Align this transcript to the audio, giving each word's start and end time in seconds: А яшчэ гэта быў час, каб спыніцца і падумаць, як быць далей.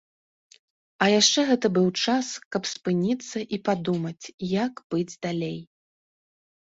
А 1.05 1.09
яшчэ 1.19 1.43
гэта 1.49 1.67
быў 1.75 1.87
час, 2.07 2.31
каб 2.55 2.63
спыніцца 2.73 3.37
і 3.57 3.63
падумаць, 3.71 4.25
як 4.53 4.73
быць 4.95 5.11
далей. 5.25 5.59